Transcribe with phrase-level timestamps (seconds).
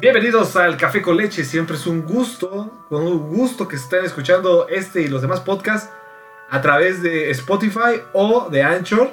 [0.00, 5.02] Bienvenidos al Café con Leche, siempre es un gusto, un gusto que estén escuchando este
[5.02, 5.90] y los demás podcasts
[6.48, 9.10] a través de Spotify o de Anchor.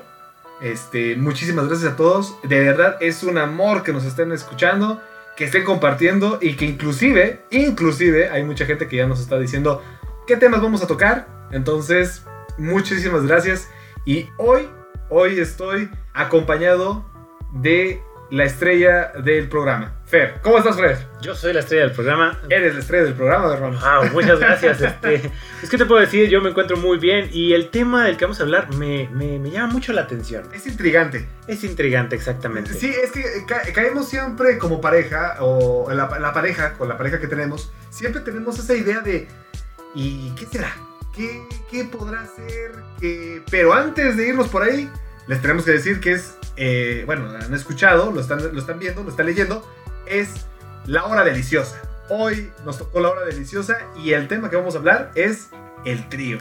[0.61, 5.01] Este, muchísimas gracias a todos, de verdad es un amor que nos estén escuchando,
[5.35, 9.83] que estén compartiendo y que inclusive, inclusive hay mucha gente que ya nos está diciendo
[10.25, 11.27] qué temas vamos a tocar.
[11.51, 12.23] Entonces,
[12.57, 13.67] muchísimas gracias
[14.05, 14.69] y hoy,
[15.09, 17.05] hoy estoy acompañado
[17.51, 18.01] de
[18.31, 19.96] la estrella del programa.
[20.07, 20.97] Fer, ¿cómo estás, Fer?
[21.21, 22.39] Yo soy la estrella del programa.
[22.47, 23.77] Eres la estrella del programa, hermano.
[23.83, 24.81] Ah, muchas gracias.
[24.81, 25.15] Este,
[25.63, 28.23] es que te puedo decir, yo me encuentro muy bien y el tema del que
[28.23, 30.45] vamos a hablar me, me, me llama mucho la atención.
[30.53, 31.27] Es intrigante.
[31.45, 32.73] Es intrigante, exactamente.
[32.73, 37.19] Sí, es que ca caemos siempre como pareja, o la, la, pareja, con la pareja
[37.19, 39.27] que tenemos, siempre tenemos esa idea de,
[39.93, 40.73] ¿y qué será?
[41.13, 42.71] ¿Qué, qué podrá ser?
[43.01, 43.41] ¿Qué?
[43.51, 44.89] Pero antes de irnos por ahí,
[45.27, 49.03] les tenemos que decir que es eh, bueno, han escuchado, lo están, lo están viendo,
[49.03, 49.63] lo están leyendo,
[50.09, 50.47] es
[50.85, 51.81] la hora deliciosa.
[52.09, 55.49] Hoy nos tocó la hora deliciosa y el tema que vamos a hablar es
[55.85, 56.37] el trío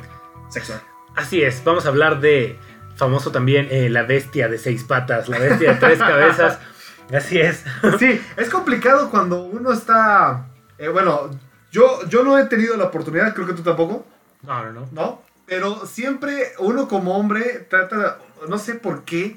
[0.48, 0.80] sexual.
[1.14, 2.58] Así es, vamos a hablar de
[2.96, 6.58] famoso también eh, la bestia de seis patas, la bestia de tres cabezas.
[7.14, 7.64] Así es.
[7.98, 10.46] Sí, es complicado cuando uno está.
[10.78, 11.30] Eh, bueno,
[11.70, 14.06] yo, yo no he tenido la oportunidad, creo que tú tampoco.
[14.42, 14.88] No, no, no.
[14.92, 19.36] No, pero siempre uno como hombre trata, no sé por qué,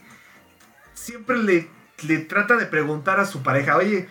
[0.93, 1.69] siempre le,
[2.03, 4.09] le trata de preguntar a su pareja, oye,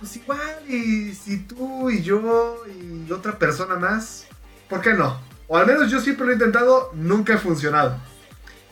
[0.00, 4.26] pues igual, y si tú y yo y otra persona más,
[4.68, 5.20] ¿por qué no?
[5.46, 7.96] O al menos yo siempre lo he intentado, nunca ha funcionado.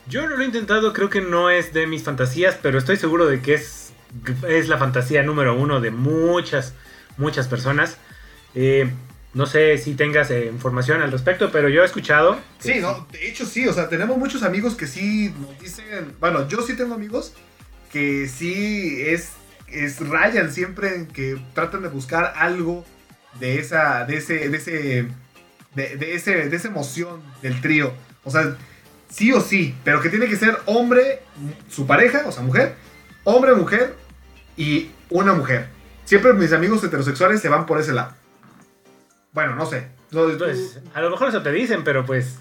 [0.07, 3.27] Yo no lo he intentado, creo que no es de mis fantasías, pero estoy seguro
[3.27, 3.93] de que es,
[4.47, 6.73] es la fantasía número uno de muchas,
[7.17, 7.97] muchas personas.
[8.55, 8.91] Eh,
[9.35, 12.39] no sé si tengas eh, información al respecto, pero yo he escuchado.
[12.57, 16.47] Sí, no, de hecho sí, o sea, tenemos muchos amigos que sí nos dicen, bueno,
[16.47, 17.33] yo sí tengo amigos
[17.91, 19.29] que sí es,
[19.71, 22.85] es rayan siempre en que tratan de buscar algo
[23.39, 25.07] de esa, de ese, de ese,
[25.75, 27.93] de, de ese, de esa emoción del trío.
[28.23, 28.55] O sea,
[29.09, 31.21] sí o sí, pero que tiene que ser hombre,
[31.69, 32.75] su pareja, o sea, mujer,
[33.23, 33.95] hombre, mujer
[34.55, 35.67] y una mujer.
[36.05, 38.13] Siempre mis amigos heterosexuales se van por ese lado.
[39.31, 39.87] Bueno, no sé.
[40.11, 42.39] Pues, a lo mejor eso te dicen, pero pues,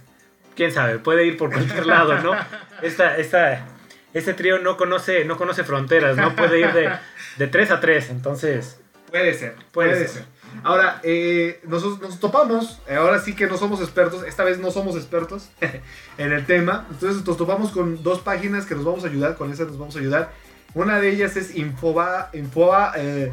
[0.57, 2.33] quién sabe, puede ir por cualquier lado, ¿no?
[2.83, 3.67] Esta, esta,
[4.15, 6.91] este trío no conoce, no conoce fronteras, no puede ir de,
[7.37, 8.81] de 3 a 3, entonces...
[9.11, 10.25] Puede ser, puede, ser.
[10.65, 14.97] Ahora, eh, nos, nos, topamos, ahora sí que no somos expertos, esta vez no somos
[14.97, 15.49] expertos
[16.19, 19.51] en el tema, entonces nos topamos con dos páginas que nos vamos a ayudar, con
[19.51, 20.33] esas nos vamos a ayudar.
[20.75, 23.33] Una de ellas es Infoba, Infoba, eh,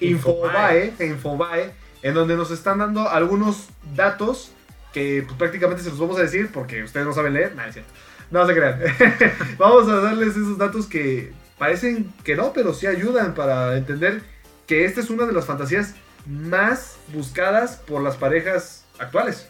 [0.00, 4.52] Infobae, Infobae, en donde nos están dando algunos datos
[4.92, 7.74] que pues, prácticamente se los vamos a decir porque ustedes no saben leer, nada, es
[7.74, 7.92] cierto.
[8.30, 8.80] No se crean.
[9.58, 14.22] vamos a darles esos datos que parecen que no, pero sí ayudan para entender
[14.66, 15.94] que esta es una de las fantasías
[16.26, 19.48] más buscadas por las parejas actuales.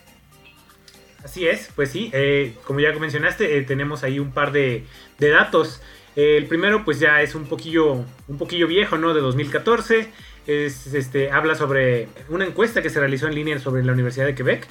[1.25, 4.85] Así es, pues sí, eh, como ya mencionaste, eh, tenemos ahí un par de,
[5.19, 5.83] datos.
[6.15, 9.13] Eh, el primero, pues ya es un poquillo, un poquillo viejo, ¿no?
[9.15, 10.09] De 2014.
[10.47, 14.35] Es, este, habla sobre una encuesta que se realizó en línea sobre la Universidad de
[14.35, 14.67] Quebec.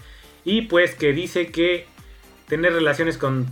[0.45, 1.85] Y pues que dice que
[2.47, 3.51] tener relaciones con,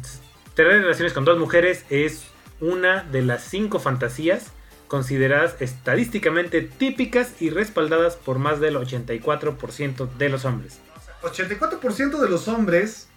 [0.55, 2.25] tener relaciones con dos mujeres es
[2.59, 4.51] una de las cinco fantasías
[4.87, 10.79] consideradas estadísticamente típicas y respaldadas por más del 84% de los hombres.
[11.21, 13.07] 84% de los hombres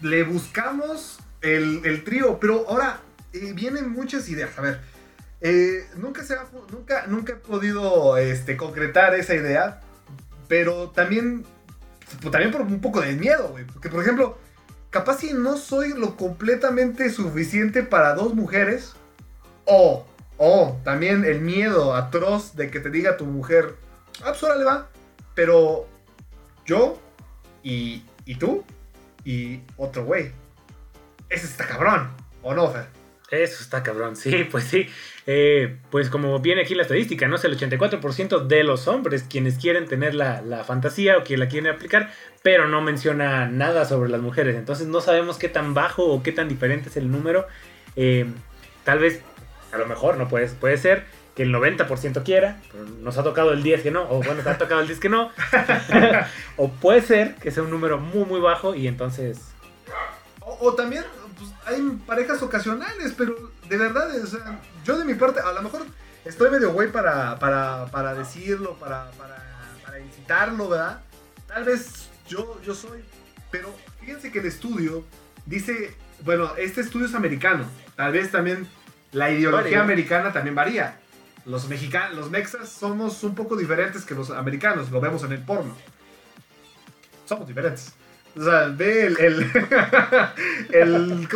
[0.00, 3.00] le buscamos el, el trío, pero ahora
[3.32, 4.56] eh, vienen muchas ideas.
[4.58, 4.80] A ver,
[5.40, 9.80] eh, nunca, se ha, nunca, nunca he podido este, concretar esa idea,
[10.46, 11.44] pero también,
[12.20, 13.64] pues, también por un poco de miedo, güey.
[13.64, 14.38] Porque, por ejemplo,
[14.90, 18.94] capaz si no soy lo completamente suficiente para dos mujeres,
[19.64, 20.06] o,
[20.36, 23.76] o también el miedo atroz de que te diga tu mujer,
[24.24, 24.88] ah, pues le va,
[25.34, 25.86] pero
[26.64, 26.98] yo
[27.62, 28.64] y, y tú
[29.24, 30.32] y otro güey.
[31.28, 32.10] Ese está cabrón,
[32.42, 32.97] ¿o no, Fer?
[33.30, 34.88] Eso está cabrón, sí, pues sí.
[35.26, 37.36] Eh, pues como viene aquí la estadística, ¿no?
[37.36, 41.48] Es el 84% de los hombres quienes quieren tener la, la, fantasía o quien la
[41.48, 42.10] quieren aplicar,
[42.42, 44.56] pero no menciona nada sobre las mujeres.
[44.56, 47.46] Entonces no sabemos qué tan bajo o qué tan diferente es el número.
[47.96, 48.26] Eh,
[48.84, 49.20] tal vez,
[49.72, 51.04] a lo mejor, no puede, puede ser
[51.36, 54.46] que el 90% quiera, pero nos ha tocado el 10 que no, o bueno, nos
[54.46, 55.30] ha tocado el 10 que no.
[56.56, 59.38] o puede ser que sea un número muy, muy bajo y entonces...
[60.40, 61.04] O, o también
[61.68, 65.82] hay parejas ocasionales, pero de verdad, o sea, yo de mi parte, a lo mejor
[66.24, 69.36] estoy medio güey para, para, para decirlo, para, para,
[69.84, 71.00] para, incitarlo, ¿verdad?
[71.46, 73.04] Tal vez yo, yo soy,
[73.50, 75.04] pero fíjense que el estudio
[75.46, 75.94] dice,
[76.24, 77.64] bueno, este estudio es americano,
[77.96, 78.68] tal vez también
[79.12, 79.82] la ideología varía.
[79.82, 81.00] americana también varía.
[81.44, 85.42] Los mexicanos, los mexas somos un poco diferentes que los americanos, lo vemos en el
[85.42, 85.74] porno.
[87.24, 87.94] Somos diferentes.
[88.36, 89.16] O sea, ve el.
[90.70, 91.28] El,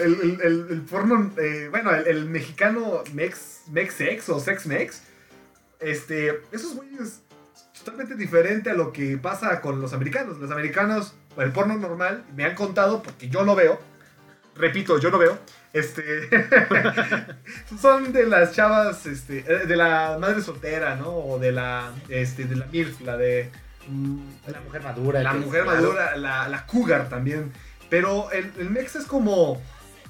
[0.00, 1.32] el, el- el- porno.
[1.38, 5.02] eh, bueno, el, mexicano mex, mexex o sex-mex.
[5.80, 6.40] Este.
[6.52, 7.00] Esos güeyes.
[7.00, 7.22] es
[7.84, 10.38] Totalmente diferente a lo que pasa con los americanos.
[10.38, 13.78] Los americanos, el porno normal, me han contado porque yo lo veo.
[14.54, 15.38] Repito, yo lo veo.
[15.74, 16.02] Este.
[17.80, 19.04] son de las chavas.
[19.06, 19.38] Este.
[19.46, 21.10] eh, De la madre soltera, ¿no?
[21.10, 21.92] O de la.
[22.08, 22.44] Este.
[22.44, 23.50] De la MILF, la de.
[23.88, 24.18] Mm,
[24.48, 25.22] La mujer madura.
[25.22, 25.80] la mujer claro.
[25.80, 27.52] madura, la, la cougar también.
[27.88, 29.60] Pero el, el mex es como.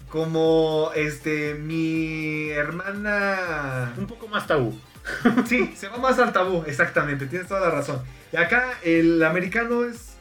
[0.08, 0.90] Como.
[0.94, 1.54] Este.
[1.54, 3.92] Mi hermana.
[3.96, 4.78] Un poco más tabú.
[5.46, 8.02] Sí, se va más al tabú, exactamente, tienes toda la razón.
[8.32, 10.14] Y acá el americano es.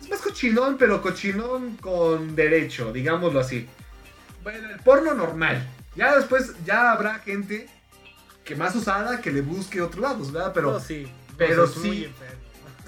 [0.00, 3.68] Es más cochinón, pero cochinón con derecho, digámoslo así.
[4.42, 5.68] Bueno, el porno normal.
[5.94, 7.68] Ya después, ya habrá gente
[8.44, 10.52] que más usada que le busque otro lado, ¿verdad?
[10.54, 10.72] Pero.
[10.72, 11.12] No, sí.
[11.36, 11.78] pero sí.
[11.80, 12.39] muy enfermo.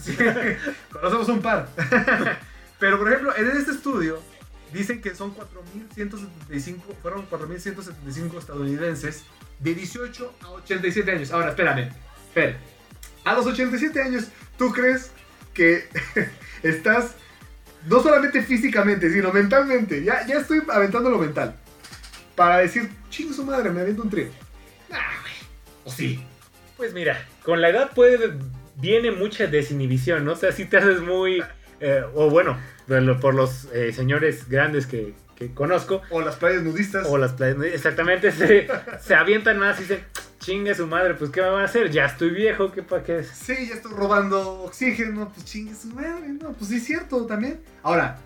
[0.92, 1.68] Conocemos un par.
[2.78, 4.20] Pero por ejemplo, en este estudio
[4.72, 9.24] dicen que son 4.175, fueron 4.175 estadounidenses
[9.58, 11.30] de 18 a 87 años.
[11.30, 11.90] Ahora, espérame.
[13.24, 14.28] A los 87 años,
[14.58, 15.12] ¿tú crees
[15.54, 15.88] que
[16.62, 17.14] estás
[17.86, 20.02] no solamente físicamente, sino mentalmente?
[20.02, 21.54] Ya, ya estoy aventando lo mental.
[22.34, 24.28] Para decir, chingo su madre, me aviento un trío.
[24.90, 25.34] Ah, güey.
[25.84, 26.24] O sí.
[26.76, 28.32] Pues mira, con la edad puede
[28.76, 30.32] viene mucha desinhibición, ¿no?
[30.32, 31.42] O sea, si te haces muy...
[31.80, 32.58] eh, o bueno,
[32.88, 37.06] por lo- por los eh, señores grandes que, que conozco, O las playas nudistas.
[37.08, 38.68] o las playas, exactamente, se,
[39.00, 40.04] se avientan más y dicen,
[40.38, 41.90] chingue su madre, pues ¿qué me van a hacer?
[41.90, 43.22] Ya estoy viejo, ¿qué pa' qué?
[43.24, 47.60] Sí, ya estoy robando oxígeno, pues chingue su madre, no, pues sí es cierto también.
[47.82, 48.18] Ahora,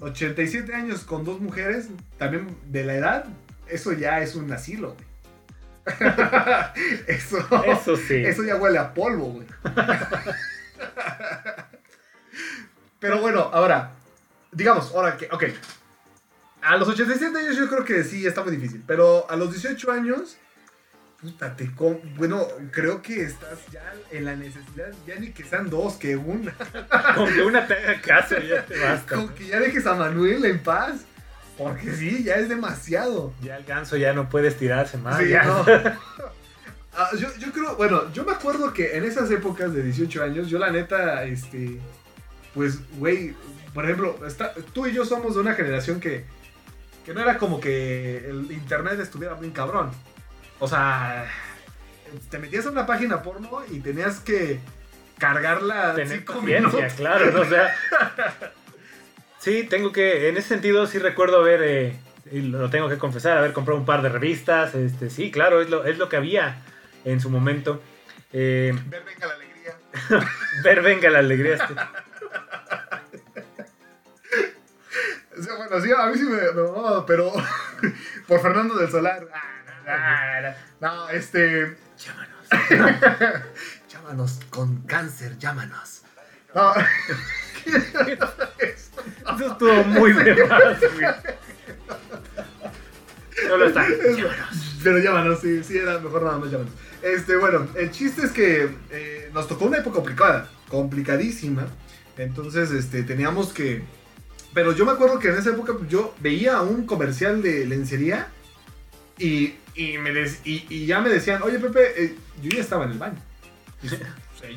[0.00, 1.88] 87 años con dos mujeres,
[2.18, 3.24] también de la edad,
[3.68, 5.09] eso ya es un asilo, güey.
[7.06, 8.16] eso, Eso sí.
[8.24, 9.46] eso ya huele a polvo, güey.
[12.98, 13.92] Pero bueno, ahora,
[14.52, 15.44] digamos, ahora que, ok.
[16.62, 19.90] A los 87 años yo creo que sí está muy difícil, pero a los 18
[19.92, 20.36] años,
[21.20, 21.70] puta, te
[22.16, 26.52] bueno, creo que estás ya en la necesidad, ya ni que sean dos, que una,
[27.14, 29.16] Con que una te haga caso ya te basta.
[29.16, 30.96] con que ya dejes a Manuel en paz,
[31.62, 33.32] porque sí, ya es demasiado.
[33.42, 35.18] Ya el ganso ya no puede estirarse más.
[35.18, 35.44] Sí, ya.
[35.44, 35.64] no.
[36.96, 40.48] Ah, yo, yo creo, bueno, yo me acuerdo que en esas épocas de 18 años,
[40.48, 41.78] yo la neta, este,
[42.52, 43.34] pues, güey,
[43.72, 46.24] por ejemplo, está- tú y yo somos de una generación que,
[47.06, 49.90] que no era como que el internet estuviera bien cabrón.
[50.58, 51.26] O sea,
[52.28, 54.58] te metías a una página porno y tenías que
[55.16, 56.82] cargarla Tener cinco minutos.
[56.96, 57.40] claro, ¿no?
[57.42, 57.74] O sea.
[59.40, 60.28] Sí, tengo que.
[60.28, 61.62] En ese sentido, sí recuerdo haber.
[61.62, 61.98] eh,
[62.30, 64.74] y lo tengo que confesar, haber comprado un par de revistas.
[64.74, 66.58] Este, sí, claro, es lo, es lo que había
[67.04, 67.82] en su momento.
[68.32, 69.74] Eh, Ver, venga la alegría.
[70.62, 71.54] ver, venga la alegría.
[71.54, 71.74] Este.
[75.56, 76.38] Bueno, sí, a mí sí me,
[77.06, 77.32] pero
[78.28, 79.26] por Fernando del Solar.
[79.86, 81.76] Ah, no, no, no, este.
[81.98, 82.46] Llámanos.
[83.88, 86.02] Llámanos con cáncer, llámanos.
[86.54, 86.74] No.
[89.34, 91.06] Eso estuvo muy de más, güey.
[94.82, 96.72] Pero llámanos, sí, sí, era mejor nada más llámanos.
[97.02, 101.66] Este, bueno, el chiste es que eh, nos tocó una época complicada, complicadísima.
[102.16, 103.82] Entonces, este, teníamos que.
[104.52, 108.28] Pero yo me acuerdo que en esa época yo veía un comercial de lencería
[109.16, 113.18] y, y, ya me decían, oye Pepe, eh, yo ya estaba en el baño.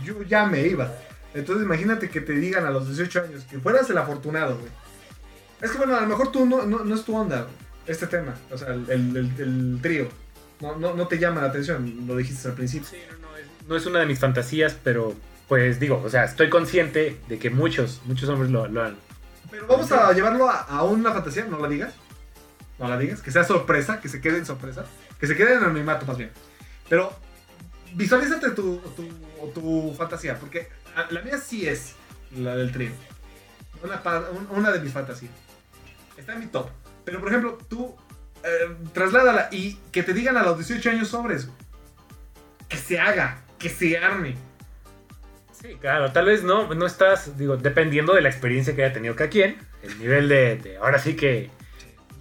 [0.03, 0.91] Yo ya me iba.
[1.33, 4.71] Entonces imagínate que te digan a los 18 años que fueras el afortunado, güey.
[5.61, 7.53] Es que bueno, a lo mejor tú no, no, no es tu onda, güey,
[7.87, 10.07] este tema, o sea, el, el, el- el trío.
[10.61, 12.87] No, no, no te llama la atención, lo dijiste al principio.
[12.89, 15.13] Sí, no, no, es, no es una de mis fantasías, pero
[15.47, 18.95] pues digo, o sea, estoy consciente de que muchos, muchos hombres lo, lo han.
[19.51, 21.93] Pero vamos a llevarlo a, a una fantasía, no la digas.
[22.79, 24.85] No la digas, que sea sorpresa, que se quede en sorpresa,
[25.19, 26.31] que se quede en anonimato más bien.
[26.89, 27.13] Pero
[27.93, 30.67] visualízate tu, tu, tu fantasía, porque
[31.09, 31.93] la mía sí es
[32.37, 32.91] la del trío.
[33.83, 34.01] Una,
[34.49, 35.31] una de mis fantasías.
[36.17, 36.69] Está en mi top.
[37.05, 37.95] Pero por ejemplo, tú
[38.43, 41.53] eh, trasládala y que te digan a los 18 años sobre eso.
[42.69, 44.35] Que se haga, que se arme.
[45.61, 49.15] Sí, claro, tal vez no, no estás, digo, dependiendo de la experiencia que haya tenido
[49.15, 51.49] cada quien, el nivel de, de- ahora sí que,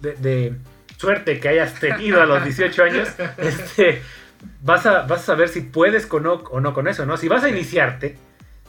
[0.01, 0.55] de, de
[0.97, 4.01] suerte que hayas tenido a los 18 años, este,
[4.61, 7.17] vas a, vas a saber si puedes con o, o no con eso, ¿no?
[7.17, 8.17] Si vas a iniciarte,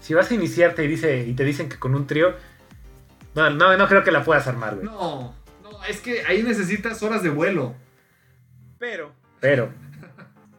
[0.01, 2.35] si vas a iniciarte y, dice, y te dicen que con un trío,
[3.35, 4.87] no, no, no creo que la puedas armar, güey.
[4.87, 7.75] No, no, es que ahí necesitas horas de vuelo.
[8.79, 9.71] Pero, pero,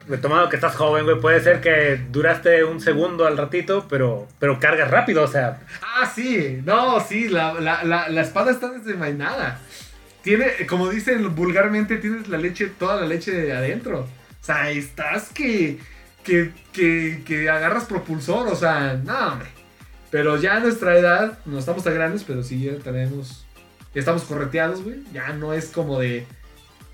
[0.08, 4.60] Retomado que estás joven, güey, puede ser que duraste un segundo al ratito, pero, pero
[4.60, 5.62] cargas rápido, o sea.
[5.82, 9.60] Ah, sí, no, sí, la, la, la, la espada está desenvainada.
[10.22, 14.08] Tiene, como dicen vulgarmente, tienes la leche, toda la leche de adentro.
[14.46, 15.80] O sea, estás que,
[16.24, 19.48] que, que, que agarras propulsor, o sea, no, hombre.
[20.12, 23.48] Pero ya a nuestra edad, no estamos tan grandes, pero sí ya tenemos,
[23.96, 24.98] ya estamos correteados, güey.
[25.12, 26.28] Ya no es como de,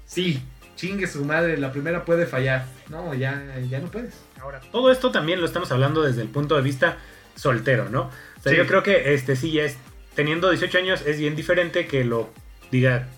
[0.05, 0.41] sí,
[0.77, 2.65] chingue su madre, la primera puede fallar.
[2.87, 4.13] No, ya, ya no puedes.
[4.39, 6.99] Ahora, todo esto también lo estamos hablando desde el punto de vista
[7.35, 8.03] soltero, ¿no?
[8.39, 8.57] O sea, Sí.
[8.57, 9.75] yo creo que este sí ya es,
[10.15, 12.29] teniendo 18 años es bien diferente que lo
[12.71, 13.09] diga,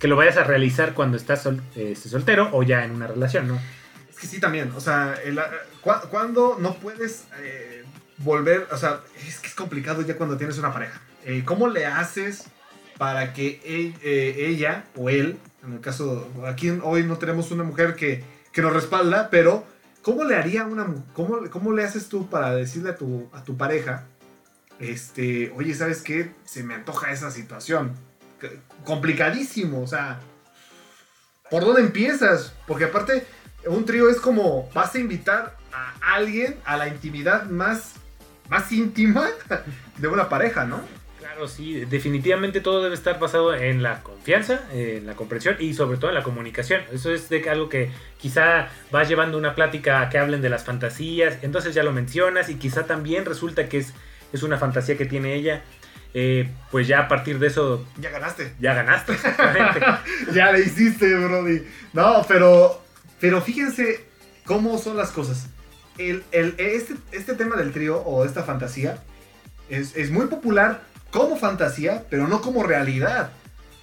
[0.00, 3.60] que lo vayas a realizar cuando estás este, soltero o ya en una relación, ¿no?
[4.08, 5.38] Es que sí también, o sea, el,
[5.82, 7.84] cu- cuando no puedes eh,
[8.18, 11.00] volver, o sea, es que es complicado ya cuando tienes una pareja.
[11.24, 12.44] Eh, ¿Cómo le haces
[12.96, 17.94] para que eh, ella o él, en el caso, aquí hoy no tenemos una mujer
[17.94, 19.66] que, que nos respalda, pero
[20.02, 23.56] ¿cómo le haría una, cómo, cómo le haces tú para decirle a tu, a tu
[23.58, 24.04] pareja,
[24.78, 26.30] este, oye, ¿sabes qué?
[26.46, 27.92] Se me antoja esa situación.
[28.84, 30.20] Complicadísimo, o sea,
[31.50, 32.54] ¿por dónde empiezas?
[32.66, 33.26] Porque aparte,
[33.66, 37.94] un trío es como vas a invitar a alguien a la intimidad más,
[38.48, 39.28] más íntima
[39.98, 40.80] de una pareja, ¿no?
[41.18, 45.98] Claro, sí, definitivamente todo debe estar basado en la confianza, en la comprensión y sobre
[45.98, 46.82] todo en la comunicación.
[46.92, 50.64] Eso es de algo que quizá vas llevando una plática a que hablen de las
[50.64, 53.92] fantasías, entonces ya lo mencionas y quizá también resulta que es,
[54.32, 55.62] es una fantasía que tiene ella.
[56.12, 58.52] Eh, pues ya a partir de eso Ya ganaste.
[58.58, 59.12] ya ganaste.
[59.12, 59.80] exactamente.
[60.34, 61.62] ya le hiciste, Brody.
[61.92, 62.82] No, pero,
[63.20, 64.04] pero fíjense
[64.44, 65.46] cómo son las cosas.
[65.98, 69.02] El, el- este, este tema del trío o esta fantasía
[69.68, 73.30] es, es muy popular como fantasía, pero no como realidad.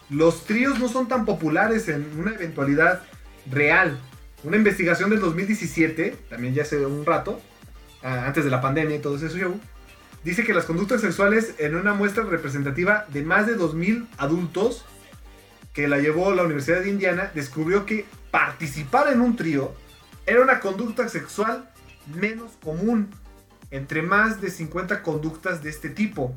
[0.09, 3.01] Los tríos no son tan populares en una eventualidad
[3.51, 3.97] real.
[4.43, 7.41] Una investigación del 2017, también ya hace un rato,
[8.01, 9.59] antes de la pandemia y todo ese show,
[10.27, 14.83] dice que las conductas sexuales en una muestra representativa de más de 2.000 adultos
[15.73, 19.73] que la llevó la Universidad de Indiana, descubrió que participar en un trío
[20.25, 21.69] era una conducta sexual
[22.13, 23.09] menos común
[23.71, 26.35] entre más de 50 conductas de este tipo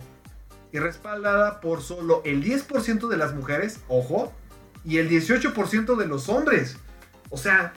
[0.71, 4.33] y respaldada por solo el 10% de las mujeres, ojo,
[4.85, 6.77] y el 18% de los hombres.
[7.29, 7.73] O sea,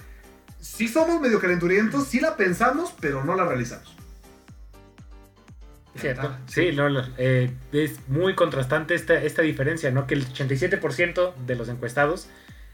[0.59, 4.02] sí somos medio calenturientos, sí la pensamos, pero no la realizamos.
[6.03, 6.37] Cierto.
[6.47, 10.05] Sí, no, no, eh, es muy contrastante esta, esta diferencia, ¿no?
[10.07, 12.27] Que el 87% de los encuestados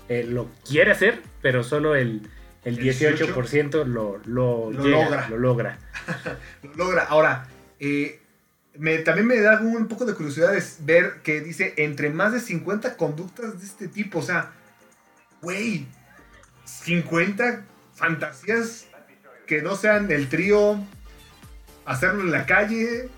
[0.09, 2.27] eh, lo quiere hacer, pero solo el,
[2.65, 5.29] el El 18% lo, lo, Lo llega, logra.
[5.29, 5.79] lo logra.
[6.63, 7.03] Lo logra.
[7.03, 7.48] Ahora,
[7.79, 8.19] eh,
[8.77, 12.39] me- también me da un poco de curiosidad es ver que dice entre más de
[12.39, 14.19] 50 conductas de este tipo.
[14.19, 14.51] O sea,
[15.41, 15.86] güey,
[16.65, 17.63] 50
[17.95, 18.88] fantasías
[19.48, 20.79] que no sean el trío,
[21.86, 23.09] hacerlo en la calle,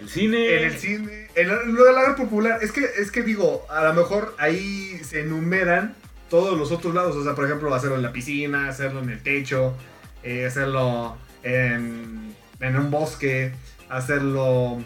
[0.00, 0.56] el cine.
[0.58, 2.58] en el cine, en el lugar popular.
[2.62, 5.94] Es que, es que digo, a lo mejor ahí se enumeran
[6.28, 7.16] todos los otros lados.
[7.16, 9.74] O sea, por ejemplo, hacerlo en la piscina, hacerlo en el techo,
[10.22, 13.52] eh, hacerlo en, en un bosque,
[13.88, 14.82] hacerlo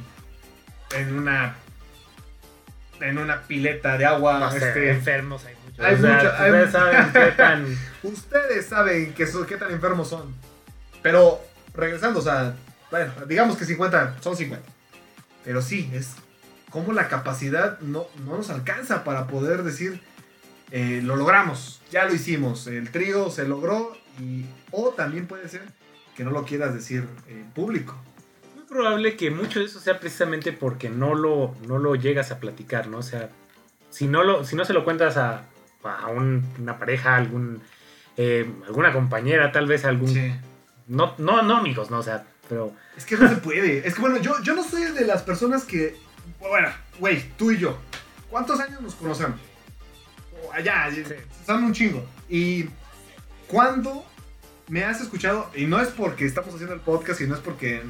[0.97, 1.57] en una
[3.01, 4.39] en una pileta de agua.
[4.39, 5.85] No sé, este, enfermos hay muchos.
[5.85, 7.79] hay o sea, mucho- hay ustedes saben qué tan...
[8.05, 10.35] Ustedes saben que so- qué tan enfermos son.
[11.03, 11.41] Pero
[11.75, 12.55] regresando, o sea,
[12.91, 14.67] bueno, digamos que 50 son 50.
[15.45, 16.15] Pero sí, es
[16.71, 20.01] como la capacidad no, no nos alcanza para poder decir,
[20.71, 25.63] eh, lo logramos, ya lo hicimos, el trío se logró, y, o también puede ser
[26.17, 27.97] que no lo quieras decir en público.
[28.49, 32.31] Es muy probable que mucho de eso sea precisamente porque no lo, no lo llegas
[32.31, 32.99] a platicar, ¿no?
[32.99, 33.31] O sea,
[33.91, 35.45] si no, lo, si no se lo cuentas a,
[35.85, 37.61] a un- una pareja, algún,
[38.17, 40.13] eh, alguna compañera, tal vez algún...
[40.87, 42.73] No, no, no amigos, no, o sea, pero...
[42.97, 43.87] Es que no se puede.
[43.87, 45.97] Es que bueno, yo, yo no soy de las personas que.
[46.39, 47.79] Bueno, güey, tú y yo.
[48.31, 49.41] ¿Cuántos años nos conocemos?
[50.33, 50.89] Oh, Allá,
[51.47, 52.05] son un chingo.
[52.29, 52.67] Y
[53.49, 54.05] cuando
[54.69, 57.83] me has escuchado, y no es porque estamos haciendo el podcast y no es porque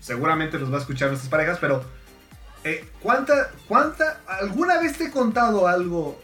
[0.00, 1.84] seguramente los va a escuchar nuestras parejas, pero
[2.64, 6.20] eh, ¿cuánta, cuánta, alguna vez te he contado algo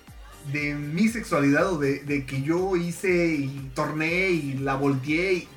[0.53, 5.49] de mi sexualidad o de, de que yo hice y torné y la volteé y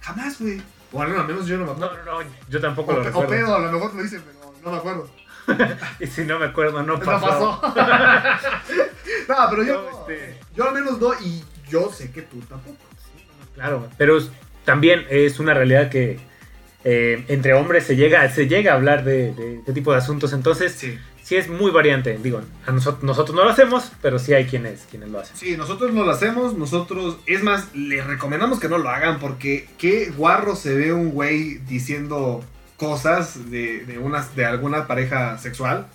[0.00, 0.60] jamás, güey.
[0.92, 1.96] O al menos yo no me acuerdo.
[2.04, 3.30] No, no, no, yo tampoco O, lo o recuerdo.
[3.30, 5.08] pedo, a lo mejor lo hice, pero no me acuerdo.
[6.00, 7.60] Y si no me acuerdo, no No pasó.
[7.60, 7.60] pasó.
[9.28, 12.76] no, pero yo, No, este- yo al menos no, y yo sé que tú tampoco.
[13.54, 14.18] Claro, pero
[14.64, 16.20] también es una realidad que
[16.84, 19.32] eh, entre hombres se llega, se llega a hablar de,
[19.66, 20.32] de tipo de asuntos.
[20.32, 20.98] Entonces, Sí.
[21.28, 22.16] Sí es muy variante.
[22.22, 25.36] Digo, a nosotros, nosotros no lo hacemos, pero sí hay quienes, quienes lo hacen.
[25.36, 29.68] Sí, nosotros no lo hacemos, nosotros, es más, les recomendamos que no lo hagan porque
[29.76, 32.42] qué guarro se ve un güey diciendo
[32.78, 35.86] cosas de, de, unas, de alguna pareja sexual.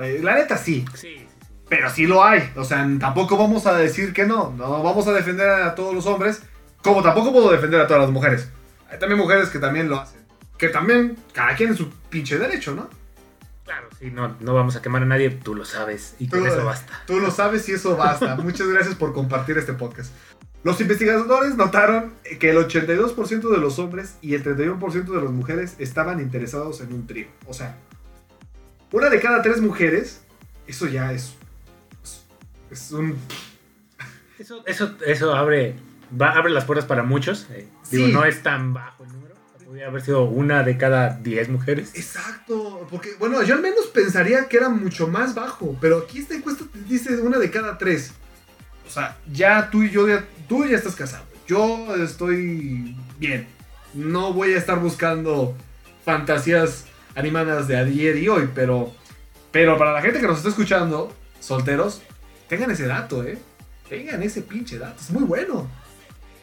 [0.00, 1.26] Eh, la neta sí, Sí, sí, sí.
[1.68, 2.48] pero sí lo hay.
[2.54, 6.06] O sea, tampoco vamos a decir que no, no vamos a defender a todos los
[6.06, 6.42] hombres,
[6.84, 8.48] como tampoco puedo defender a todas las mujeres.
[8.88, 10.20] Hay también mujeres que también lo hacen.
[10.56, 12.88] Que también, cada quien en su pinche derecho, ¿no?
[13.98, 17.02] Sí, no, no vamos a quemar a nadie, tú lo sabes, y con eso basta.
[17.06, 18.36] Tú lo sabes y eso basta.
[18.42, 20.12] Muchas gracias por compartir este podcast.
[20.64, 25.74] Los investigadores notaron que el 82% de los hombres y el 31% de las mujeres
[25.78, 27.26] estaban interesados en un trío.
[27.46, 27.76] O sea,
[28.92, 30.22] una de cada tres mujeres,
[30.66, 31.34] eso ya es,
[32.70, 33.16] es, un...
[34.38, 35.74] Eso, eso, eso abre,
[36.20, 37.46] va- abre las puertas para muchos.
[37.50, 37.66] eh.
[37.90, 38.12] Digo, Sí.
[38.12, 39.17] no es tan bajo número.
[39.68, 41.90] Podría haber sido una de cada diez mujeres.
[41.92, 46.34] Exacto, porque bueno, yo al menos pensaría que era mucho más bajo, pero aquí esta
[46.34, 48.12] encuesta te dice una de cada tres.
[48.86, 51.24] O sea, ya tú y yo, ya, tú ya estás casado.
[51.46, 53.46] Yo estoy bien.
[53.92, 55.54] No voy a estar buscando
[56.02, 58.94] fantasías animadas de ayer y hoy, pero,
[59.52, 62.00] pero para la gente que nos está escuchando, solteros,
[62.48, 63.36] tengan ese dato, ¿eh?
[63.86, 65.70] Tengan ese pinche dato, es muy bueno.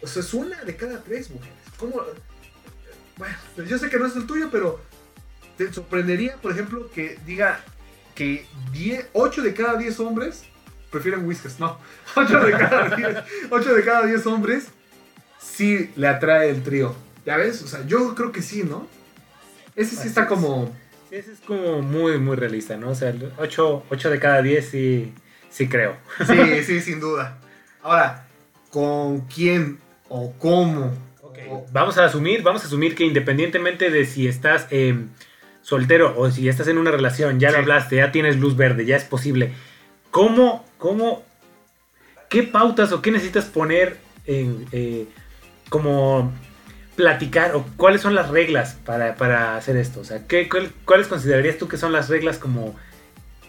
[0.03, 1.57] O sea, es una de cada tres mujeres.
[1.79, 2.03] ¿Cómo?
[3.17, 4.79] Bueno, pues yo sé que no es el tuyo, pero
[5.57, 7.61] te sorprendería, por ejemplo, que diga
[8.13, 10.43] que 10, 8 de cada 10 hombres
[10.91, 11.59] prefieren whiskers.
[11.59, 11.77] No,
[12.15, 13.17] 8 de cada 10,
[13.49, 14.67] 8 de cada 10 hombres
[15.39, 16.95] sí le atrae el trío.
[17.25, 17.61] ¿Ya ves?
[17.63, 18.87] O sea, yo creo que sí, ¿no?
[19.75, 20.27] Ese sí Así está es.
[20.27, 20.73] como...
[21.09, 22.89] Sí, Ese es como muy, muy realista, ¿no?
[22.89, 25.13] O sea, 8, de cada 10 sí,
[25.49, 25.97] sí creo.
[26.25, 27.37] Sí, sí, sin duda.
[27.81, 28.27] Ahora,
[28.69, 29.79] ¿con quién
[30.09, 30.93] o cómo?
[31.71, 34.95] Vamos a asumir, vamos a asumir que independientemente de si estás eh,
[35.61, 38.95] soltero o si estás en una relación, ya lo hablaste, ya tienes luz verde, ya
[38.95, 39.51] es posible.
[40.11, 41.23] ¿Cómo, cómo,
[42.29, 45.05] qué pautas o qué necesitas poner en, eh,
[45.69, 46.31] como
[46.95, 49.99] platicar o cuáles son las reglas para, para hacer esto?
[50.01, 52.75] O sea, ¿qué, cuál- ¿cuáles considerarías tú que son las reglas como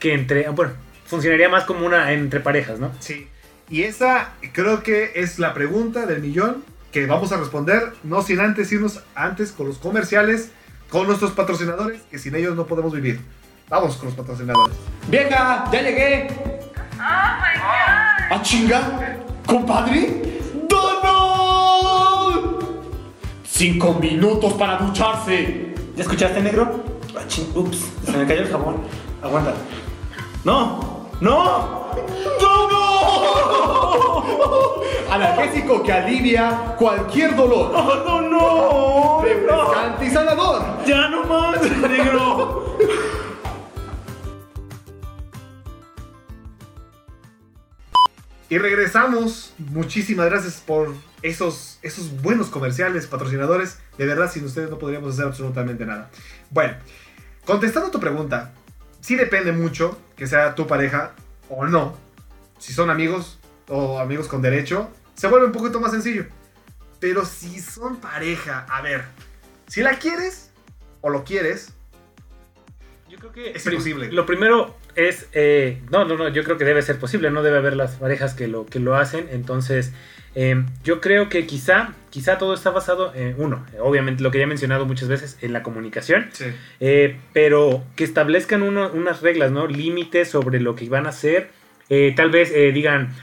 [0.00, 0.72] que entre, bueno,
[1.06, 2.92] funcionaría más como una entre parejas, ¿no?
[3.00, 3.28] Sí.
[3.70, 6.64] Y esa creo que es la pregunta del millón
[6.96, 10.50] que vamos a responder, no sin antes irnos antes con los comerciales,
[10.88, 13.20] con nuestros patrocinadores, que sin ellos no podemos vivir.
[13.68, 14.74] Vamos con los patrocinadores.
[15.06, 16.26] Vieja, ya llegué.
[16.98, 19.18] ¿A chinga?
[19.44, 20.40] ¿Compadre?
[20.66, 22.64] ¡Donald!
[23.44, 25.74] Cinco minutos para ducharse.
[25.96, 26.82] ¿Ya escuchaste, negro?
[27.14, 28.76] Ah, ching, Ups, se me cayó el jabón.
[29.22, 29.52] Aguanta.
[30.44, 31.90] No, no.
[35.10, 37.72] Analgésico que alivia cualquier dolor.
[37.72, 39.22] no, no.
[39.22, 40.62] Refrescante y sanador.
[40.86, 42.76] Ya no más, negro.
[48.48, 49.54] Y regresamos.
[49.58, 53.78] Muchísimas gracias por esos, esos buenos comerciales, patrocinadores.
[53.98, 56.10] De verdad, sin ustedes no podríamos hacer absolutamente nada.
[56.50, 56.74] Bueno,
[57.44, 58.52] contestando a tu pregunta,
[59.00, 61.12] sí depende mucho que sea tu pareja
[61.48, 61.96] o no.
[62.58, 66.26] Si son amigos o amigos con derecho, se vuelve un poquito más sencillo.
[67.00, 69.04] Pero si son pareja, a ver,
[69.66, 70.50] si la quieres
[71.00, 71.72] o lo quieres,
[73.08, 74.10] Yo creo que Es imposible.
[74.12, 77.58] Lo primero es, eh, no, no, no, yo creo que debe ser posible, no debe
[77.58, 79.92] haber las parejas que lo, que lo hacen, entonces
[80.34, 84.44] eh, yo creo que quizá, quizá todo está basado en, uno, obviamente lo que ya
[84.44, 86.46] he mencionado muchas veces, en la comunicación, sí.
[86.80, 89.66] eh, pero que establezcan uno- unas reglas, ¿no?
[89.66, 91.50] Límites sobre lo que van a hacer,
[91.88, 93.14] eh, tal vez digan...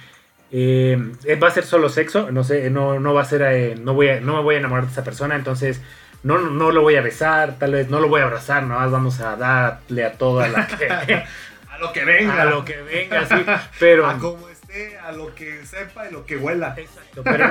[0.55, 0.97] eh,
[1.41, 4.09] va a ser solo sexo, no sé, no, no va a ser, eh, no, voy
[4.09, 5.81] a, no me voy a enamorar de esa persona, entonces
[6.21, 8.91] no, no lo voy a besar, tal vez no lo voy a abrazar, nada más
[8.91, 12.41] vamos a darle a toda la que, A lo que venga.
[12.43, 13.43] a lo que venga, sí,
[13.79, 16.75] pero, A como esté, a lo que sepa y lo que huela.
[16.77, 17.47] Exacto, pero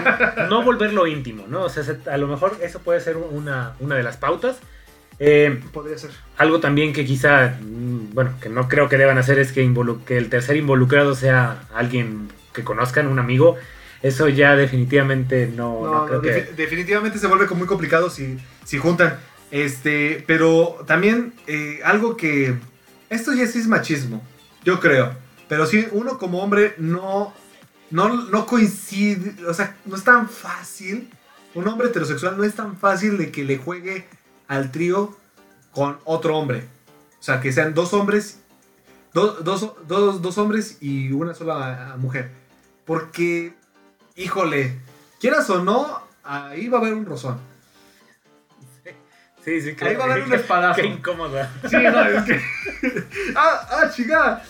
[0.49, 1.63] no volverlo íntimo, ¿no?
[1.65, 4.59] O sea, se- a lo mejor eso puede ser una, una de las pautas.
[5.19, 6.11] Eh, Podría ser.
[6.39, 9.69] algo también que quizá, mm, bueno, que no creo que deban hacer es que,
[10.07, 13.57] que el tercer involucrado sea alguien que conozcan, un amigo.
[14.03, 16.49] Eso ya definitivamente no, no No, creo no, que...
[16.51, 19.19] defi- definitivamente se vuelve como muy complicado si, si juntan.
[19.51, 22.55] Este, pero también eh, algo que.
[23.11, 24.23] Esto ya sí es machismo,
[24.65, 25.15] yo creo.
[25.49, 27.35] Pero sí, uno como hombre no,
[27.91, 31.11] no, no coincide, o sea, no es tan fácil.
[31.55, 34.07] Un hombre heterosexual no es tan fácil de que le juegue
[34.49, 35.15] al trío
[35.73, 36.65] con otro hombre.
[37.21, 38.41] O sea, que sean dos hombres,
[39.13, 42.31] do- dos, dos, dos hombres y una sola mujer.
[42.85, 43.55] Porque,
[44.17, 44.79] híjole,
[45.21, 47.39] quieras o no, ahí va a haber un rozón.
[49.45, 50.81] Sí, sí, Ahí va a haber un espadazo.
[50.81, 51.37] Qué incómodo.
[51.69, 52.41] Sí, no, es que.
[53.35, 54.41] ah, ah, chica.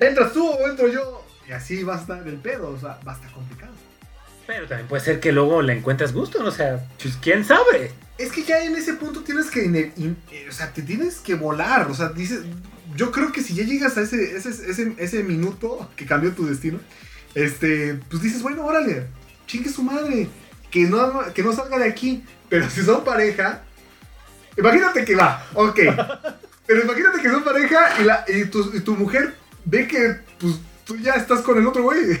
[0.00, 1.22] ¿Entras tú o entro yo?
[1.46, 3.72] Y así va a estar el pedo, o sea, va a estar complicado.
[4.46, 6.48] Pero también puede ser que luego le encuentres gusto, ¿no?
[6.48, 7.92] o sea, pues quién sabe.
[8.18, 9.64] Es que ya en ese punto tienes que.
[9.64, 11.90] in- eh, o sea, te tienes que volar.
[11.90, 12.40] O sea, dices.
[12.96, 16.46] Yo creo que si ya llegas a ese, ese, ese, ese minuto que cambió tu
[16.46, 16.78] destino,
[17.34, 19.06] este, pues dices, bueno, órale,
[19.46, 20.28] chingue su madre,
[20.70, 22.24] que no, que no salga de aquí.
[22.48, 23.62] Pero si son pareja,
[24.56, 25.78] imagínate que va, ok.
[26.66, 30.56] Pero imagínate que son pareja y, la, y, tu, y tu mujer ve que pues,
[30.84, 32.18] tú ya estás con el otro güey.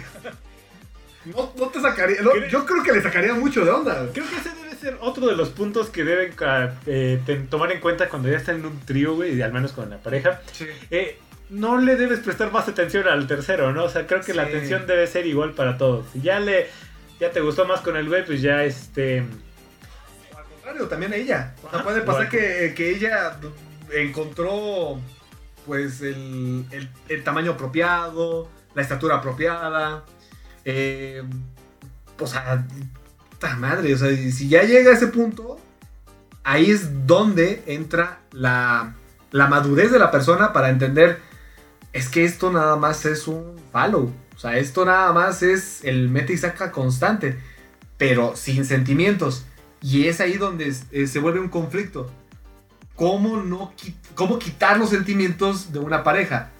[1.24, 2.20] No, no te sacaría.
[2.22, 4.08] no, yo creo que le sacaría mucho de onda.
[4.12, 7.80] Creo que ese debe ser otro de los puntos que deben ca- eh, tomar en
[7.80, 10.40] cuenta cuando ya están en un trío, güey, y al menos con la pareja.
[10.90, 11.18] Eh,
[11.52, 13.84] no le debes prestar más atención al tercero, ¿no?
[13.84, 16.06] O sea, creo que la atención debe ser igual para todos.
[16.12, 16.66] Si ya le
[17.20, 19.20] ya te gustó más con el güey, pues ya este
[20.34, 21.54] O al contrario, también a ella.
[21.58, 23.36] O sea, Ajá, puede pasar que, que ella
[23.92, 24.98] encontró
[25.66, 30.04] pues el, el- el tamaño apropiado, la estatura apropiada.
[30.64, 31.22] Eh,
[32.18, 32.64] o sea,
[33.30, 35.58] puta madre, o sea, si ya llega a ese punto,
[36.44, 38.94] ahí es donde entra la,
[39.32, 41.20] la madurez de la persona para entender,
[41.92, 44.12] es que esto nada más es un follow.
[44.34, 47.38] O sea, esto nada más es el mete y saca constante,
[47.98, 49.44] pero sin sentimientos.
[49.80, 52.10] Y es ahí donde eh, se vuelve un conflicto.
[52.96, 53.72] ¿Cómo, no,
[54.14, 56.50] ¿Cómo quitar los sentimientos de una pareja?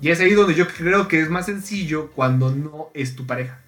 [0.00, 3.60] Y es ahí donde yo creo que es más sencillo cuando no es tu pareja.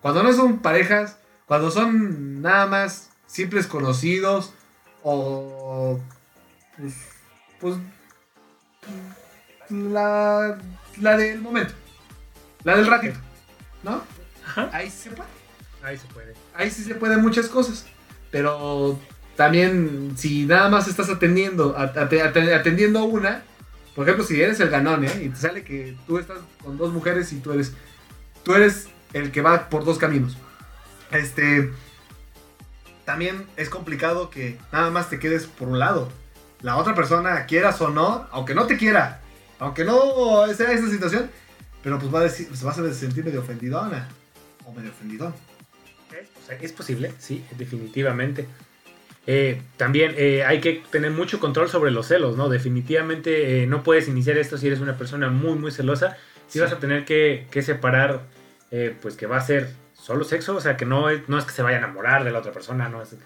[0.00, 4.52] Cuando no son parejas, cuando son nada más simples conocidos
[5.02, 5.98] o
[6.76, 6.94] pues,
[7.60, 7.76] pues
[9.72, 10.58] la,
[11.00, 11.72] la del momento,
[12.64, 13.18] la del ratito,
[13.82, 14.02] ¿no?
[14.46, 14.68] Ajá.
[14.72, 15.28] Ahí sí se puede
[15.82, 16.34] ahí se puede.
[16.54, 17.86] ahí sí se pueden muchas cosas.
[18.30, 18.98] Pero
[19.36, 23.42] también, si nada más estás atendiendo, at- at- at- atendiendo a una,
[23.94, 25.22] por ejemplo, si eres el ganón, ¿eh?
[25.24, 27.72] Y te sale que tú estás con dos mujeres y tú eres,
[28.44, 30.36] tú eres el que va por dos caminos.
[31.10, 31.72] Este,
[33.04, 36.10] también es complicado que nada más te quedes por un lado.
[36.60, 39.20] La otra persona, quieras o no, aunque no te quiera,
[39.62, 41.30] aunque no sea esa situación,
[41.82, 44.08] pero pues va a decir, se va a sentir medio ofendidona
[44.64, 45.34] o medio ofendidón.
[46.10, 48.46] Es, o sea, es posible, sí, definitivamente.
[49.26, 52.48] Eh, también eh, hay que tener mucho control sobre los celos, ¿no?
[52.48, 56.16] Definitivamente eh, no puedes iniciar esto si eres una persona muy, muy celosa.
[56.48, 56.60] Si Sí.
[56.60, 58.20] vas a tener que, que separar,
[59.00, 61.52] pues que va a ser solo sexo, o sea, que no es, no es que
[61.52, 63.16] se vaya a enamorar de la otra persona, no es, o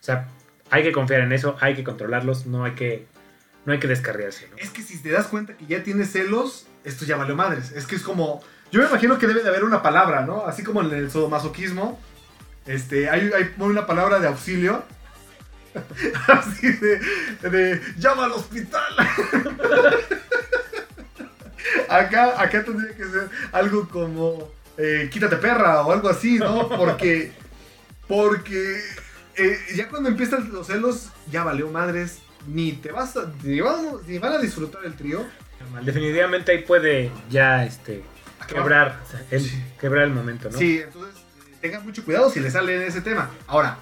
[0.00, 0.28] sea,
[0.70, 3.06] hay que confiar en eso, hay que controlarlos, no hay que,
[3.64, 4.56] no hay que descarriarse, ¿no?
[4.56, 7.72] Es que si te das cuenta que ya tienes celos, esto ya valió madres.
[7.72, 8.42] Es que es como.
[8.70, 10.46] Yo me imagino que debe de haber una palabra, ¿no?
[10.46, 12.00] Así como en el sadomasoquismo.
[12.66, 14.82] Este, hay, hay una palabra de auxilio.
[16.28, 17.00] Así de,
[17.48, 18.92] de llama al hospital.
[21.88, 26.68] acá, acá tendría que ser algo como eh, quítate perra o algo así, ¿no?
[26.68, 27.32] Porque,
[28.08, 28.80] porque
[29.36, 32.18] eh, ya cuando empiezan los celos, ya valió madres.
[32.46, 35.24] Ni te vas a, ni, vamos- ni van a disfrutar el trío.
[35.82, 38.02] Definitivamente ahí puede ya este,
[38.48, 38.98] quebrar,
[39.30, 39.62] el, Sí.
[39.80, 40.58] quebrar el momento, ¿no?
[40.58, 41.14] Sí, entonces
[41.60, 43.30] tengan mucho cuidado si le sale en ese tema.
[43.46, 43.78] Ahora,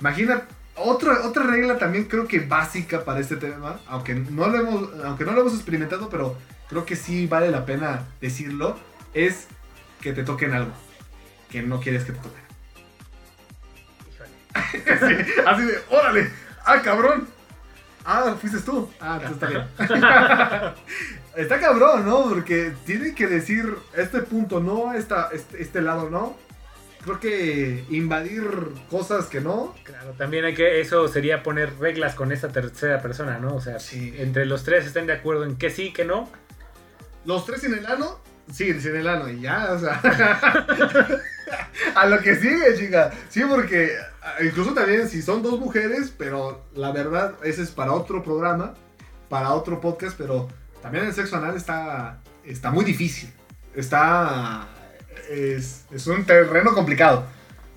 [0.00, 0.42] imagina
[0.74, 5.24] otra, otra regla también creo que básica para este tema, aunque no lo hemos, aunque
[5.24, 6.36] no lo hemos experimentado, pero
[6.68, 8.76] creo que sí vale la pena decirlo,
[9.14, 9.46] es
[10.00, 10.72] que te toquen algo
[11.50, 12.42] que no quieres que te toquen.
[14.12, 15.24] Híjole.
[15.26, 16.30] Sí, así de, órale,
[16.64, 17.28] ah, cabrón.
[18.04, 18.90] Ah, fuiste tú.
[19.00, 20.74] Ah, entonces está bien.
[21.36, 22.28] está cabrón, ¿no?
[22.28, 26.36] Porque tiene que decir este punto no, esta, este, este lado no.
[27.04, 28.44] Creo que invadir
[28.88, 29.74] cosas que no.
[29.82, 33.56] Claro, también hay que, eso sería poner reglas con esa tercera persona, ¿no?
[33.56, 34.14] O sea, Sí.
[34.18, 36.30] entre los tres estén de acuerdo en que sí, que no.
[37.24, 38.20] Los tres sin el ano,
[38.52, 40.00] sí, sin el ano, y ya, o sea.
[41.96, 43.10] a lo que sigue, chica.
[43.28, 43.96] Sí, porque
[44.42, 48.74] incluso también si son dos mujeres, pero la verdad, ese es para otro programa,
[49.28, 50.48] para otro podcast, pero
[50.80, 53.30] también el sexo anal está, está muy difícil.
[53.74, 54.68] Está.
[55.30, 57.24] Es, es un terreno complicado.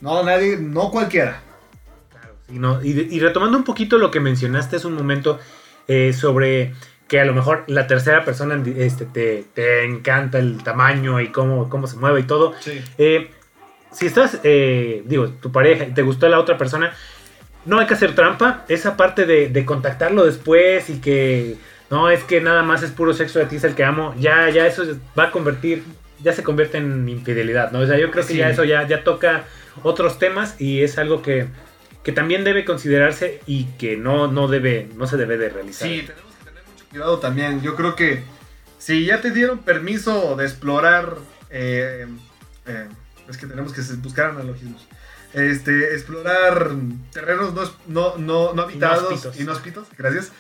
[0.02, 1.42] No, nadie, no cualquiera.
[2.12, 5.40] Claro, sí, no, y retomando un poquito lo que mencionaste hace un momento
[5.88, 6.74] eh, sobre
[7.08, 11.70] que a lo mejor la tercera persona este, te, te encanta el tamaño y cómo,
[11.70, 12.54] cómo se mueve y todo.
[12.60, 12.82] Sí.
[12.98, 13.32] Eh,
[13.96, 16.94] si estás, eh, digo, tu pareja y te gustó la otra persona,
[17.66, 18.66] no hay que hacer trampa.
[18.68, 21.56] Esa parte de, de contactarlo después y que
[21.90, 24.50] no es que nada más es puro sexo de ti es el que amo, ya,
[24.50, 24.84] ya eso
[25.18, 25.84] va a convertir,
[26.22, 27.80] ya se convierte en infidelidad, ¿no?
[27.80, 28.38] O sea, yo creo que Sí.
[28.40, 29.44] ya eso ya, ya toca
[29.84, 31.48] otros temas y es algo que,
[32.04, 35.88] que también debe considerarse y que no, no, debe, no se debe de realizar.
[35.88, 37.62] Sí, tenemos que tener mucho cuidado también.
[37.62, 38.24] Yo creo que
[38.78, 41.16] si ya te dieron permiso de explorar,
[41.50, 42.06] eh,
[42.68, 42.88] eh,
[43.30, 44.88] es que tenemos que buscar analogismos.
[45.34, 46.72] Este, explorar
[47.12, 49.40] terrenos no, no, no, no habitados, Inhóspitos.
[49.40, 50.32] inhóspitos, gracias.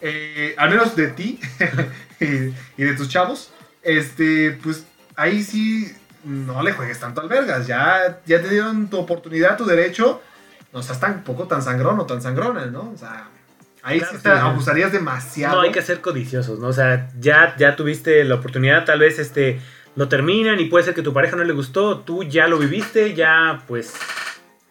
[0.00, 1.40] Eh, al menos de ti
[2.20, 3.50] y, de tus chavos.
[3.82, 4.84] Este, pues
[5.16, 5.92] ahí sí
[6.24, 7.66] no le juegues tanto al vergas.
[7.66, 10.22] Ya, ya te dieron tu oportunidad, tu derecho.
[10.72, 12.92] No seas tan poco tan sangrón o tan sangrona, ¿no?
[12.94, 13.28] O sea,
[13.82, 15.56] ahí Claro, sí te abusarías demasiado.
[15.56, 16.68] No hay que ser codiciosos, ¿no?
[16.68, 19.60] O sea, ya, ya tuviste la oportunidad, tal vez este
[19.96, 23.14] lo terminan y puede ser que tu pareja no le gustó, tú ya lo viviste,
[23.14, 23.94] ya pues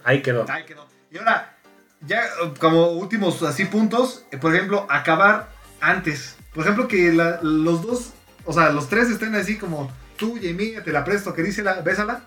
[0.03, 0.45] ahí quedó.
[0.49, 0.85] Ay, que no.
[1.11, 1.57] Y ahora,
[2.05, 2.23] ya
[2.59, 6.35] como últimos así puntos, eh, por ejemplo, acabar antes.
[6.53, 8.13] Por ejemplo, que los dos,
[8.45, 11.63] o sea, los tres estén así como tú y amiga, te la presto, que dice
[11.63, 12.21] la, bésala.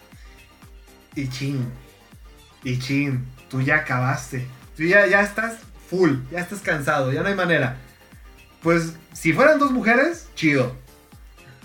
[1.14, 1.66] Y chin.
[2.62, 4.46] Y chin, tú ya acabaste.
[4.76, 7.76] Tú ya, ya estás full, ya estás cansado, ya no hay manera.
[8.62, 10.74] Pues, si fueran dos mujeres, chido.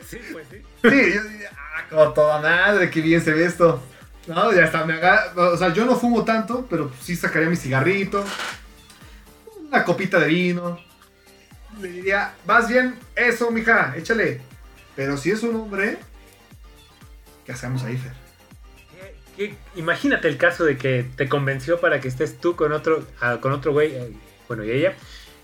[0.07, 0.57] Sí, pues sí.
[0.83, 3.81] Sí, yo diría, ah, como toda madre, qué bien se ve esto.
[4.27, 5.31] No, ya está, me agarra.
[5.35, 8.23] O sea, yo no fumo tanto, pero sí sacaría mi cigarrito,
[9.67, 10.79] una copita de vino.
[11.81, 14.41] Le diría, vas bien, eso, mija, échale.
[14.95, 15.97] Pero si es un hombre,
[17.45, 18.13] ¿qué hacemos ahí, Fer?
[19.35, 23.05] ¿Qué- qué- Imagínate el caso de que te convenció para que estés tú con otro,
[23.19, 24.11] ah, con otro güey, eh,
[24.47, 24.93] bueno, y ella,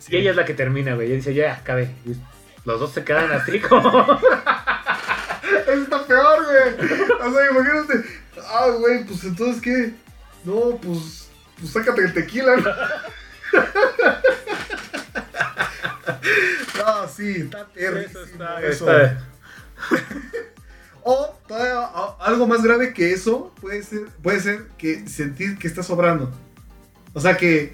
[0.07, 1.89] y ella es la que termina, güey, y dice, ya, acabe.
[2.65, 3.89] Los dos se quedan así como...
[5.67, 6.89] Eso está peor, güey.
[7.21, 8.05] O sea, imagínate.
[8.47, 9.93] Ah, güey, pues entonces, ¿qué?
[10.43, 12.55] No, pues, pues sácate el tequila.
[16.77, 18.91] No, sí, está perrísimo eso.
[18.91, 19.27] está-
[21.03, 21.83] O todavía,
[22.19, 26.31] algo más grave que eso puede ser, puede ser que sentir que está sobrando.
[27.13, 27.73] O sea que,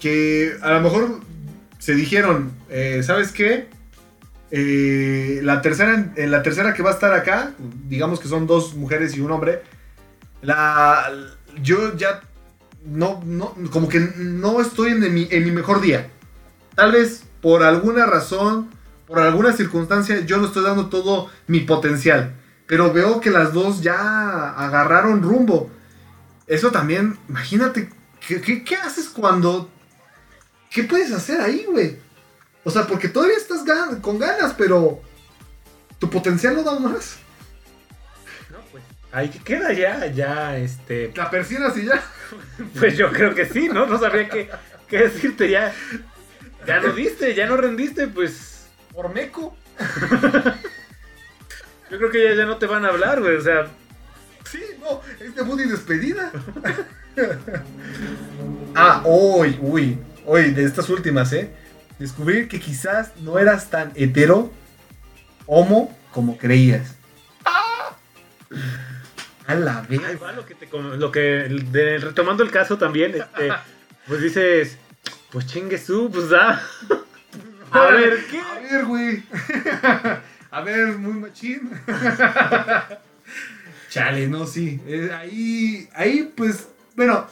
[0.00, 1.20] que a lo mejor
[1.78, 3.68] se dijeron, eh, ¿sabes qué?
[4.50, 7.52] Eh, la, tercera, la tercera que va a estar acá,
[7.88, 9.62] digamos que son dos mujeres y un hombre,
[10.42, 11.10] la,
[11.62, 12.20] yo ya
[12.84, 16.10] no, no, como que no estoy en mi, en mi mejor día.
[16.74, 18.70] Tal vez por alguna razón,
[19.06, 22.34] por alguna circunstancia, yo no estoy dando todo mi potencial.
[22.66, 25.70] Pero veo que las dos ya agarraron rumbo.
[26.46, 27.90] Eso también, imagínate,
[28.26, 29.70] ¿qué, qué, qué haces cuando...
[30.70, 31.98] ¿Qué puedes hacer ahí, güey?
[32.66, 35.00] O sea, porque todavía estás gan- con ganas, pero
[36.00, 37.18] tu potencial no da más.
[38.50, 41.12] No, pues, ahí que queda ya, ya, este...
[41.14, 42.02] La persianas y ya.
[42.76, 43.86] Pues yo creo que sí, ¿no?
[43.86, 44.50] No sabría qué,
[44.88, 45.72] qué decirte, ya...
[46.66, 48.66] Ya no diste, ya no rendiste, pues...
[48.92, 49.56] Por meco.
[51.88, 53.68] Yo creo que ya, ya no te van a hablar, güey, o sea...
[54.50, 56.32] Sí, no, es debut y despedida.
[58.74, 61.48] ah, hoy, uy, hoy, de estas últimas, ¿eh?
[61.98, 64.52] Descubrir que quizás no eras tan hetero,
[65.46, 66.94] homo, como creías.
[67.44, 67.96] ¡Ah!
[69.46, 70.22] A la Ahí vez.
[70.22, 70.68] va lo que te...
[70.68, 73.52] com- Lo que, de- retomando el caso también, este...
[74.06, 74.76] Pues dices...
[75.30, 76.62] Pues chingue su, pues da...
[77.70, 78.38] A ver, ¿qué?
[78.40, 79.22] A ver, güey.
[80.50, 81.70] A ver, muy machín.
[83.90, 84.80] Chale, no, sí.
[84.86, 87.26] Eh, ahí, ahí, pues, bueno,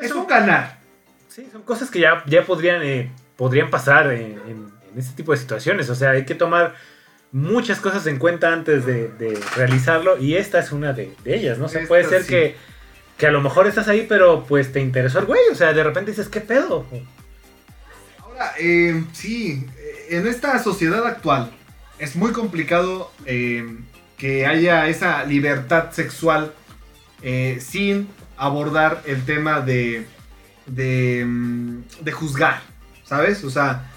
[0.00, 0.78] es un ganar.
[1.28, 5.32] Sí, son cosas que ya, ya podrían, eh, podrían pasar en, en- en este tipo
[5.32, 5.90] de situaciones.
[5.90, 6.74] O sea, hay que tomar
[7.32, 11.58] muchas cosas en cuenta antes de, de realizarlo y esta es una de, de ellas,
[11.58, 11.64] ¿no?
[11.64, 12.28] O Esta puede ser sí.
[12.28, 12.56] que,
[13.18, 15.40] que a lo mejor estás ahí, pero pues te interesó el güey.
[15.50, 16.86] O sea, de repente dices, ¿qué pedo?
[18.20, 21.50] Ahora, eh, sí, eh, en esta sociedad actual
[21.98, 23.64] es muy complicado eh,
[24.16, 26.52] que haya esa libertad sexual
[27.22, 30.06] eh, sin abordar el tema de,
[30.66, 32.62] de, mm, de juzgar,
[33.04, 33.44] ¿sabes?
[33.44, 33.90] O sea,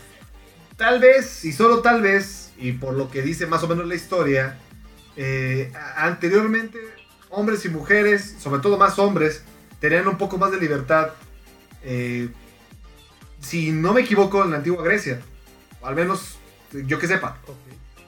[0.76, 3.96] tal vez, y solo tal vez, y por lo que dice más o menos la
[3.96, 4.58] historia,
[5.16, 6.80] eh, anteriormente
[7.30, 9.44] hombres y mujeres, sobre todo más hombres,
[9.80, 11.10] tenían un poco más de libertad.
[11.84, 12.30] eh,
[13.40, 15.22] si no me equivoco, en la antigua Grecia,
[15.80, 16.38] o al menos
[16.74, 17.38] yo que sepa,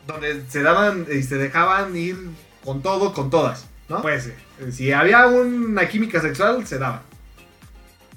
[0.07, 2.17] donde se daban y se dejaban ir
[2.63, 4.01] con todo, con todas, ¿no?
[4.01, 7.03] Pues eh, si había una química sexual, se daba.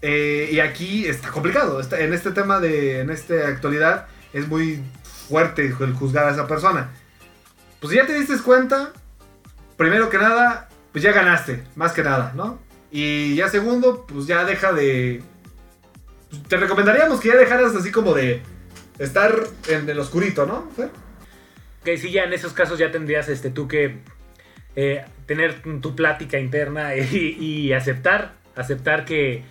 [0.03, 4.83] Eh, y aquí está complicado, está- en este tema de, en esta actualidad, es muy
[5.29, 6.91] fuerte el juzgar a esa persona.
[7.81, 8.93] Pues si ya te diste cuenta,
[9.77, 12.59] primero que nada, pues ya ganaste, más que nada, ¿no?
[12.91, 15.23] Y ya segundo, pues ya deja de...
[16.31, 18.43] pues, Te recomendaríamos que ya dejaras así como de
[18.99, 19.35] estar
[19.69, 20.69] en el oscurito, ¿no?
[21.85, 23.99] Que sí, ya en esos casos ya tendrías este, tú que,
[24.77, 29.45] eh, tener tu plática interna y aceptar, aceptar que,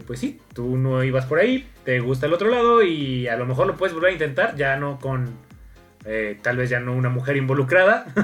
[0.00, 3.46] pues sí, tú no ibas por ahí, te gusta el otro lado y a lo
[3.46, 5.30] mejor lo puedes volver a intentar, ya no con,
[6.04, 8.06] eh, tal vez ya no una mujer involucrada.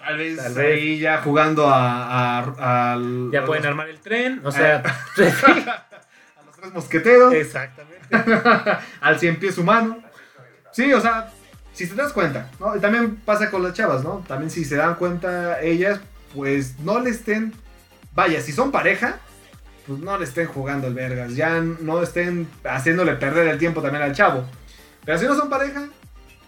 [0.00, 0.78] Tal vez, Tal vez.
[0.78, 2.98] ahí ya jugando a.
[3.32, 4.82] ya a pueden los- armar el tren, o sea, a
[6.46, 7.32] los tres mosqueteros.
[7.34, 7.98] exactamente.
[9.00, 10.02] al cien pies humano.
[10.72, 11.30] Sí, o sea,
[11.72, 12.74] si te das cuenta, ¿no?
[12.76, 14.24] Y también pasa con las chavas, ¿no?
[14.26, 16.00] También si se dan cuenta ellas,
[16.34, 17.52] pues no le estén.
[18.14, 19.18] Vaya, si son pareja,
[19.90, 21.34] pues no le estén jugando el vergas.
[21.34, 24.44] Ya no estén haciéndole perder el tiempo también al chavo.
[25.04, 25.88] Pero si no son pareja,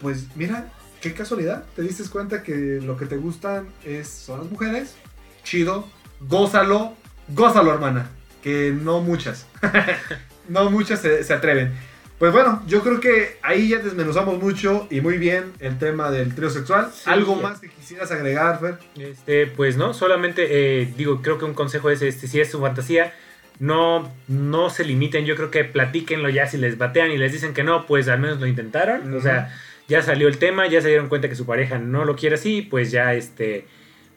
[0.00, 0.68] pues mira,
[1.00, 1.64] qué casualidad.
[1.74, 4.94] Te diste cuenta que lo que te gustan es, son las mujeres.
[5.42, 5.88] Chido,
[6.20, 6.92] gózalo,
[7.30, 8.10] gózalo, hermana.
[8.44, 9.48] Que no muchas.
[10.48, 11.72] no muchas se, se atreven.
[12.20, 16.32] Pues bueno, yo creo que ahí ya desmenuzamos mucho y muy bien el tema del
[16.36, 16.92] trío sexual.
[16.94, 17.10] Sí.
[17.10, 18.78] ¿Algo más que quisieras agregar, Fer?
[18.94, 22.60] Este, pues no, solamente eh, digo, creo que un consejo es este, si es su
[22.60, 23.12] fantasía,
[23.58, 27.54] no, no se limiten, yo creo que platíquenlo ya si les batean y les dicen
[27.54, 29.54] que no, pues al menos lo intentaron, o sea,
[29.88, 32.62] ya salió el tema, ya se dieron cuenta que su pareja no lo quiere así,
[32.62, 33.66] pues ya este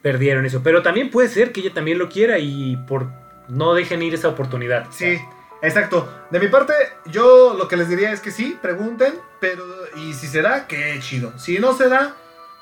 [0.01, 3.07] perdieron eso, pero también puede ser que ella también lo quiera y por
[3.47, 4.85] no dejen ir esa oportunidad.
[4.91, 5.19] Sí,
[5.61, 6.07] exacto.
[6.29, 6.73] De mi parte,
[7.07, 10.99] yo lo que les diría es que sí, pregunten, pero y si se da, qué
[10.99, 11.37] chido.
[11.39, 12.15] Si no se da,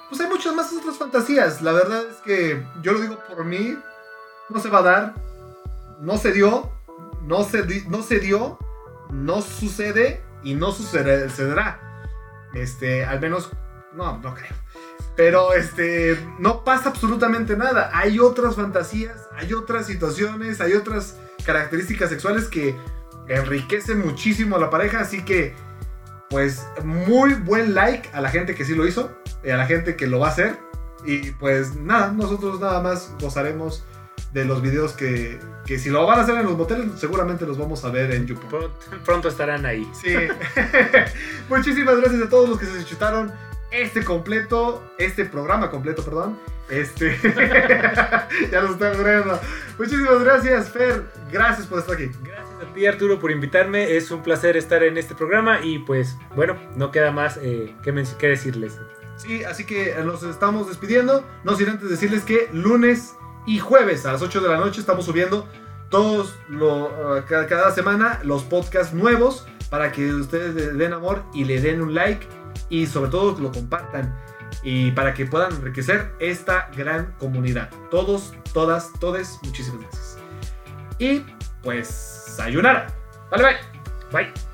[0.10, 1.62] pues hay muchas más otras fantasías.
[1.62, 3.78] La verdad es que yo lo digo por mí,
[4.50, 5.14] no se va a dar,
[6.04, 6.70] no se dio,
[7.24, 8.60] no se, no se dio,
[9.12, 11.80] no sucede y no sucede- sucederá.
[12.54, 13.52] Este, al menos,
[13.94, 14.52] no, no creo.
[15.16, 17.90] Pero este, no pasa absolutamente nada.
[17.94, 22.76] Hay otras fantasías, hay otras situaciones, hay otras características sexuales que
[23.28, 25.00] enriquecen muchísimo a la pareja.
[25.00, 25.56] Así que,
[26.30, 29.12] pues, muy buen like a la gente que sí lo hizo,
[29.44, 30.58] y a la gente que lo va a hacer.
[31.06, 33.84] Y pues nada, nosotros nada más gozaremos
[34.34, 37.58] de los videos que, que si lo van a hacer en los moteles, seguramente los
[37.58, 38.70] vamos a ver en YouTube.
[39.06, 39.88] Pronto, estarán ahí.
[39.94, 40.16] Sí.
[41.50, 43.32] Muchísimas gracias a todos los que se chutaron
[43.72, 46.38] este completo, este programa completo, perdón.
[46.70, 47.18] Este.
[48.52, 49.40] ya lo estoy agregando.
[49.78, 51.04] Muchísimas gracias, Fer.
[51.32, 52.10] Gracias por estar aquí.
[52.24, 56.16] Gracias a ti Arturo por invitarme, es un placer estar en este programa y pues
[56.36, 58.80] bueno, no queda más eh, que, que decirles.
[59.18, 61.24] Sí, así que nos estamos despidiendo.
[61.44, 65.06] No sin antes decirles que lunes y jueves a las 8 de la noche estamos
[65.06, 65.48] subiendo
[65.90, 71.82] todos uh, cada, semana los podcasts nuevos para que ustedes den amor y le den
[71.82, 72.28] un like
[72.70, 74.16] y sobre todo lo compartan
[74.64, 77.70] y para que puedan enriquecer esta gran comunidad.
[77.92, 80.18] Todos, todas, todes, muchísimas gracias.
[81.00, 81.26] Y
[81.62, 82.88] pues, sayonara.
[83.32, 84.24] Vale, bye.
[84.26, 84.53] Bye.